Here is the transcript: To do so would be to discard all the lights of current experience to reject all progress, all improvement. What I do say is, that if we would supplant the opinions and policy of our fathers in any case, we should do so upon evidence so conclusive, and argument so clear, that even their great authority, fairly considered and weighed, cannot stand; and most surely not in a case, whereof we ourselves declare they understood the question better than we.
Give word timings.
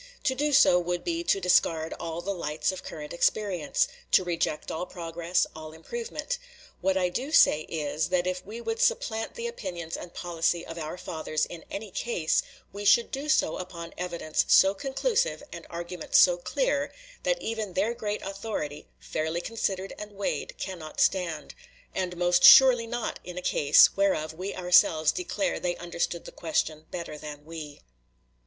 To 0.23 0.33
do 0.33 0.51
so 0.51 0.79
would 0.79 1.03
be 1.03 1.23
to 1.25 1.39
discard 1.39 1.93
all 1.99 2.21
the 2.21 2.33
lights 2.33 2.71
of 2.71 2.83
current 2.83 3.13
experience 3.13 3.87
to 4.13 4.23
reject 4.23 4.71
all 4.71 4.87
progress, 4.87 5.45
all 5.55 5.73
improvement. 5.73 6.39
What 6.79 6.97
I 6.97 7.09
do 7.09 7.31
say 7.31 7.67
is, 7.69 8.09
that 8.09 8.25
if 8.25 8.43
we 8.43 8.59
would 8.61 8.81
supplant 8.81 9.35
the 9.35 9.45
opinions 9.45 9.95
and 9.95 10.11
policy 10.11 10.65
of 10.65 10.79
our 10.79 10.97
fathers 10.97 11.45
in 11.45 11.63
any 11.69 11.91
case, 11.91 12.41
we 12.73 12.83
should 12.83 13.11
do 13.11 13.29
so 13.29 13.59
upon 13.59 13.93
evidence 13.95 14.43
so 14.47 14.73
conclusive, 14.73 15.43
and 15.53 15.67
argument 15.69 16.15
so 16.15 16.35
clear, 16.35 16.91
that 17.21 17.39
even 17.39 17.73
their 17.73 17.93
great 17.93 18.23
authority, 18.23 18.87
fairly 18.99 19.39
considered 19.39 19.93
and 19.99 20.13
weighed, 20.13 20.57
cannot 20.57 20.99
stand; 20.99 21.53
and 21.93 22.17
most 22.17 22.43
surely 22.43 22.87
not 22.87 23.19
in 23.23 23.37
a 23.37 23.41
case, 23.43 23.95
whereof 23.95 24.33
we 24.33 24.55
ourselves 24.55 25.11
declare 25.11 25.59
they 25.59 25.75
understood 25.75 26.25
the 26.25 26.31
question 26.31 26.87
better 26.89 27.19
than 27.19 27.45
we. 27.45 27.81